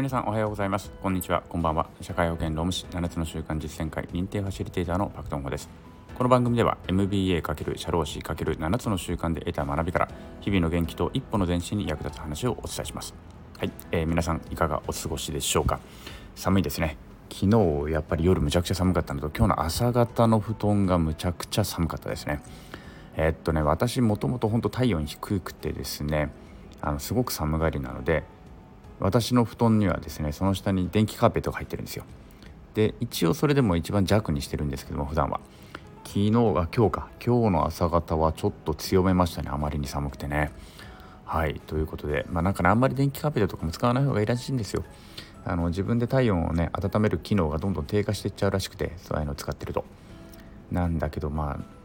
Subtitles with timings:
[0.00, 0.90] 皆さんおはようございます。
[1.02, 1.42] こんにちは。
[1.46, 1.86] こんばんは。
[2.00, 5.68] 社会保険労務士7つの習慣実践会認定ファシリテーターのパクトンホです。
[6.16, 10.08] この番組では MBA× 社労士 ×7 つの習慣で得た学びから
[10.40, 13.14] 日々の元気と一歩の前進に役立つ話をお伝えします。
[13.58, 15.80] はい、えー、皆さんいかがお過ごしでしょうか？
[16.34, 16.96] 寒いですね。
[17.30, 17.44] 昨
[17.84, 22.40] 日やっぱり夜むちゃくちゃ寒かったのと今日の朝方の布団がむちゃくちゃ寒かったですね。
[23.16, 26.32] えー、っとね私もともと本当体温低くてですね
[26.80, 28.24] あのすごく寒がりなので
[29.00, 32.04] 私の布団にはですねその下に電気カーペットが入ってるんですよ。
[32.74, 35.40] で一応それでも一番弱にしてるんですけども普段は。
[36.04, 37.08] 昨日が今日か。
[37.24, 39.50] 今日の朝方はちょっと強めましたね。
[39.52, 40.50] あまりに寒くてね。
[41.24, 41.60] はい。
[41.66, 44.84] ということでまあなんかねあんまり電気カーペットとかも使わない方がいいらしいんですよ。
[45.44, 49.84] あの自分で体温をね温める機能がどんどん低下していっちゃうらしくてそういうのを使ってると。
[50.70, 51.79] なんだけどまあ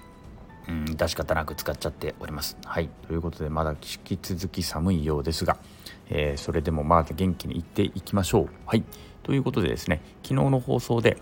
[0.67, 2.57] うん、出し方なく使っちゃっております。
[2.65, 2.89] はい。
[3.07, 5.57] ということでまだ引き続き寒いようですが、
[6.09, 8.49] えー、それでもまだ元気にいっていきましょう。
[8.65, 8.83] はい。
[9.23, 11.17] ということでですね昨日の放送で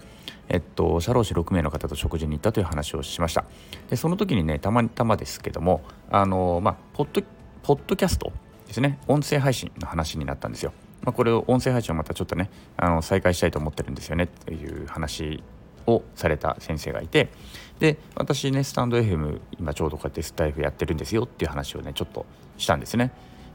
[0.49, 3.45] えっと、社労士6名の方と食事に行ったという話をしました。
[3.89, 5.81] でその時にねたまたまですけども
[6.11, 7.21] あのまあポッド
[7.63, 8.31] ポッドキャスト
[8.67, 8.99] ですね。
[9.07, 15.43] 音声配信の話になったんですよ、まあ、これを音声配信をまたちょっとねあの再開したいと思ってるんですよねっていう話
[15.87, 17.29] をされた先生がいて
[17.79, 22.25] で私ねスタンド FM 今ちょうどこうやってスタイフやってるんですよっていう話をねちょっと
[22.57, 23.11] したんですね。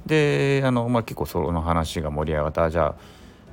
[0.07, 2.71] であの、まあ、結構その話が盛り上がった。
[2.71, 2.95] じゃあ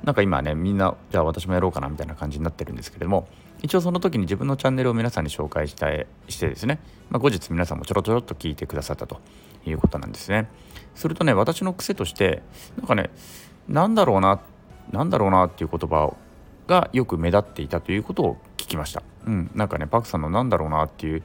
[0.04, 3.28] なんか今ねみんなじゃあ私もやろうかなみたいな感じになってるんですけれども
[3.62, 6.78] 一応その時に自分のチャンネルを皆さんに紹介したいしてですね、
[7.10, 9.20] まあ、後日皆さんもちょろちょろっと聞いてくださったと
[9.64, 10.48] いうことなんですね。
[10.94, 12.42] するとね私の癖として
[12.76, 13.10] なんかね
[13.68, 14.40] なんだろうな
[14.92, 16.16] なんだろうなっていう言葉を
[16.66, 19.02] がよく目立っていたということを聞きました。
[19.26, 21.22] うん、なんかねパクさんのなんだろうなっていう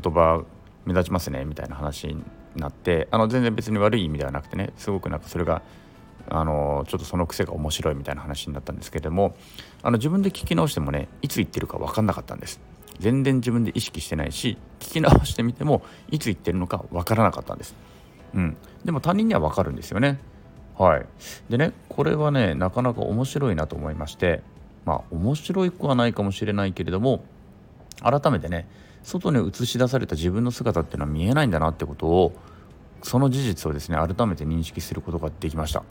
[0.00, 0.44] 言葉
[0.84, 2.22] 目立ちますねみたいな話に
[2.56, 5.62] なってあの全然別に悪い意味ではなくてねすごくなんかそれが
[6.28, 9.34] あのちょっとその癖が面白いみたいな話になったんですけれども
[9.82, 12.60] あの自分で聞き直してもねいつ言ってるか分かんなかったんです。
[12.98, 17.74] 全然自分で意識してないし聞き直してみてもいつ言ってるのか分からなかったんです。
[18.34, 18.56] うん。
[18.84, 20.20] でも他人には分かるんですよね。
[20.78, 21.06] はい。
[21.48, 24.42] でねこれはねなかなか面白いなと思いまして
[24.84, 27.24] まあ面白いくはないかもしれないけれども
[28.02, 28.66] 改めてね
[29.02, 32.32] 外に映し出された自分の姿っていうのは見えないんだなってことを
[33.02, 35.82] その事実をですね改めて認識することができました。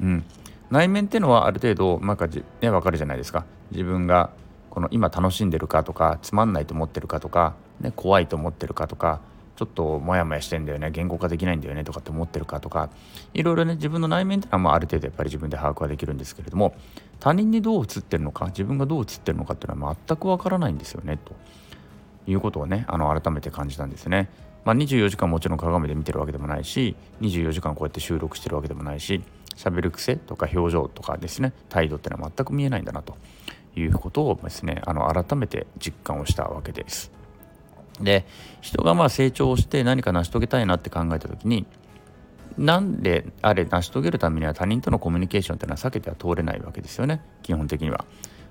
[0.00, 0.24] うん、
[0.70, 4.30] 内面っていうのはある程度なんかね分かるじゃないですか自分が
[4.70, 9.20] この今楽しんでるかとかつまんないと思ってるかとか、ね、怖いと思ってるかとか
[9.58, 12.90] ちょっとモヤモヤしてんだよね言語化できないんだよねとかって思ってるかとか
[13.34, 16.76] いろいろね自分の内面っていうのはまあある程度やっぱり自分で把握はできるんですけれども
[17.18, 21.34] 他人にどう映ってるのか自分がどう映ってるのかっていうのは全くわからないんですよねと
[22.30, 24.28] いうことをねあの改めて感じたんですね。
[24.64, 29.22] まあ、24時間もちろん鏡で見てるわけでもないし24時間こうやって収録してるわけでもないし
[29.56, 33.16] 喋る癖とか表情とかですね態度っていうのは全く見えないんだなと
[33.76, 37.17] いうことをですねあの改めて実感をしたわけです。
[38.00, 38.26] で
[38.60, 41.66] 人がまあ成長して何か成し遂げたいなって考えた時に
[42.56, 48.04] なんであれ成し遂げるためには他人とのコミュニケーションっていうのは避けては通れないわけですよね基本的には。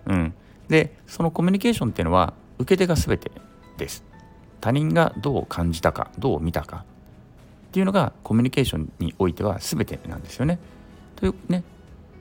[0.05, 0.33] うん、
[0.69, 3.31] でそのコミュニケーションっていうのは受け手が全て
[3.77, 4.03] です。
[4.61, 6.85] 他人がどう感じたかどう見たか
[7.67, 10.57] っていうのがコミュニケーションにおいては全てなんですよね。
[11.15, 11.63] というね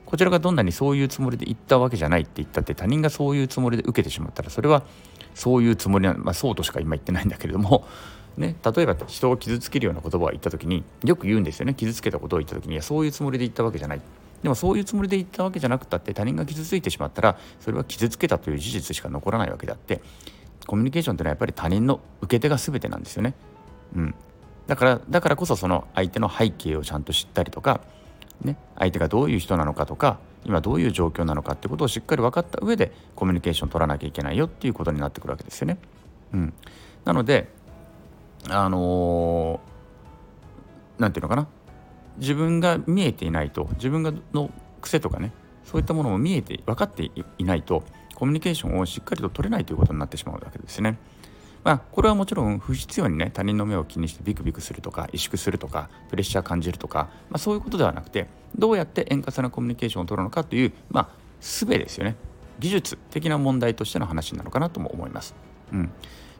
[0.05, 4.83] こちらがどんなにそういうつもりで言ったわけじゃないって言ったって他人がそういうつもりで受けてしまったらそれは
[5.37, 7.87] そういうつもりなまあそうとしか今言ってないんだけれども
[8.37, 11.73] ね、例えば人を傷つけるような言葉を言った時によく言うんですよね。
[11.73, 14.01] 傷つけたことを言った時にいやそういうつもりで言ったわけじゃない。
[14.43, 20.01] でもそういうつもりで言ったわけじゃなくたって他人が傷ついてしまったらそれは傷つけたという事実しか残らないわけであって。
[20.67, 23.33] コミュニケーションっていうのはやっぱり他人の受け手が全てなんですよね。
[23.95, 24.15] うん、
[24.67, 27.79] だからだからこそその相手の背景をちゃんと知ったりとか、
[28.41, 35.77] ね、相手がどういう人なのかとか今どういう状況なのかってことをしっかり分かった上でコミュニケーションを取らなきゃいけないよっていうことになってくるわけですよね。
[36.33, 36.53] うん、
[37.05, 37.49] なので
[38.49, 39.59] あの
[40.97, 41.47] 何、ー、て言うのかな
[42.17, 44.49] 自分が見えていないと自分がの
[44.81, 45.31] 癖とかね
[45.65, 47.83] そういったものも見えて分かっていないと
[48.15, 50.97] コミュニケーションをしっかりと取れないということになってしまうわけですね。
[51.63, 61.09] まあ、これはもちろん不必要にね他人の目を気にしてビクビクするとか萎縮するとかプレッシャー感じるとか、まあ、そういうことではなくてどうやって円滑なコミュニケーションを取るのかという、まあ、
[61.41, 62.15] 術ですよね。
[62.59, 65.35] 技術的な問題としての話なのかなとも思います。
[65.71, 65.91] うん、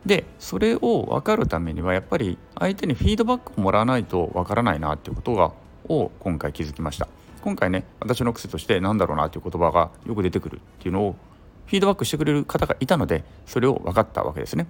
[0.05, 5.51] でそれを分かるためにはやっぱり相手にフィードバックをもらわないと分からないなっていうことが
[5.89, 7.07] を今回気づきました。
[7.41, 11.15] 今回ね私の癖として何だろうなっていう言葉がよく出てくるっていうのを
[11.67, 14.67] フィードバックしてくれる方がいたのでそれを分かったわけですね。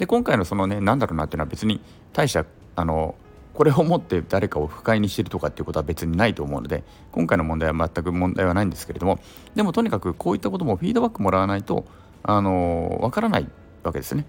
[0.00, 1.78] で今回のそのね何だろうなっていうのは別に
[2.14, 3.14] 大したあの
[3.52, 9.18] これをもって誰かを不快にしてるとかっていうことは別にないと思うので今回の問題は全く問題はないんですけれども
[9.54, 11.84] でもとにかくこういったこともフィードバックもらわないと
[12.22, 13.46] あのわからない
[13.82, 14.24] わけですね。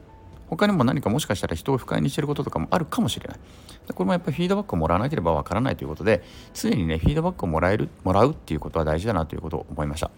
[0.52, 3.40] 他にも何かもしかしたら人を不快にしてることとかもあるかもしれない。
[3.94, 10.12] これもやっぱりフィードバックをもらわなければわからないということで、常にね、フィードバックをもらえる、もらうっていうことは大事だなということを思いました。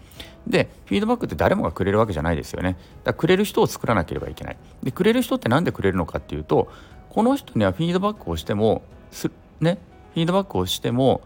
[0.44, 2.72] で、フィードバックって誰もがくれるわけじゃないですよね。
[2.72, 2.80] だか
[3.12, 4.56] らくれる人を作らなければいけない。
[4.82, 6.68] で、くれる人って何でくれるのかっていうと、
[7.10, 8.82] この人にはフィードバックをしても、
[9.12, 9.30] す
[9.60, 9.78] ね、
[10.14, 11.20] フィードバックをしても、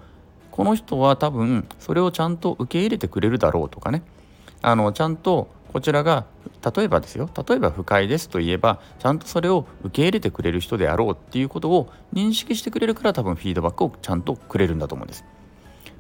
[0.50, 4.02] この人は多分それをちゃんと受け入れてくれるだろうとかね、
[4.60, 6.24] あのちゃんとこちらが
[6.76, 7.30] 例えばですよ。
[7.48, 15.24] 例えば不快ですと言えばちゃんとそれを受け入れてくれる人であろうっていうことを認識してくれるから多分フィードバックをちゃんとくれるんだと思うんです。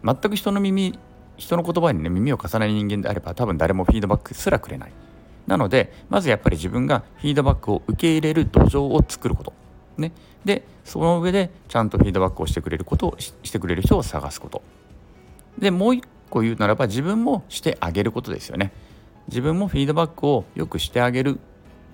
[0.02, 0.98] 全く人の耳
[1.36, 4.92] 人の言葉にね耳を貸さない人間であれば多分誰もフィードバックすらくれない。
[5.46, 9.52] なのでまずやっぱり自分がフィードバックを受け入れる土壌を作ること。
[9.96, 10.12] ね。
[10.44, 14.62] でその上でちゃんとフィードバックをしてくれることをしてくれる人を探すこと。
[15.58, 18.72] でもう一個言うならば自分もしてあげることですよね。
[19.28, 21.38] 自分もフィードバックをよくしてあげる。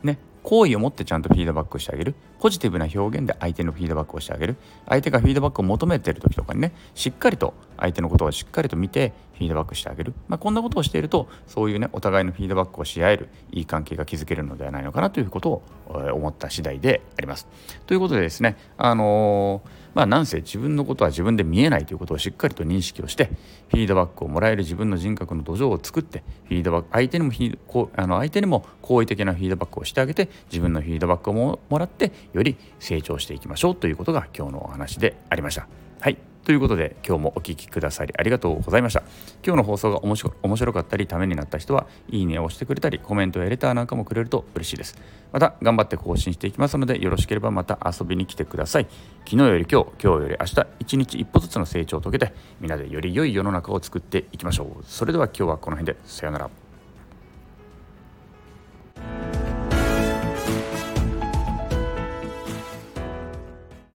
[0.02, 0.18] ね。
[0.42, 2.14] 好意を持ってちゃんとフィードバックしてあげる。
[2.44, 4.56] ポジティブな表現で相手のフィードバックをしてあげる
[4.86, 17.48] 相手がフィードバックを求めている時とかにねしっかりと相手のことをしっかりと見てフィードバックしてあげる、まあ、こんなことをしているとそういうねお互いのフィードバックをし合えるいい関係が築けるのではないのかなということを思った次第であります。
[17.86, 23.30] ということでですねあのーまあなんせ自分のことは自分で見えないということをしっかりと認識をして
[23.68, 27.32] フィードバックをもらえる自分の人格の土壌を作ってフィードバック相手にも
[27.68, 35.66] こうあの相手にも好意的なフィードバックをしてあげて自分のフィードバックをもらってより成長していきましょうということが今日のお話でありました。
[36.00, 36.18] はい。
[36.44, 39.02] ということで今日もお聴きくださりありがとうございました。
[39.42, 44.98] 今日の放送が面白面白かったりためになった人はいいねを押してくれたりコメントやレターなんかもくれると嬉しいです。
[45.32, 48.86] また頑張って更新していきますのでよろしければまた遊びに来てください。
[49.24, 54.84] 昨日より今日今日より明日一日一歩ずつの成長を遂げてみんなでより良い世の中を作っていきましょう。
[54.84, 55.98] それでは今日はこの辺で。
[56.04, 56.63] さようなら。